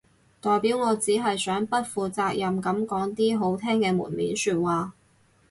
[0.41, 4.93] 代表我只係想不負責任噉講啲好聽嘅門面說話